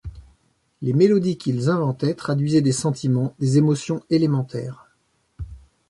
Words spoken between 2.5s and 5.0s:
des sentiments, des émotions élémentaires.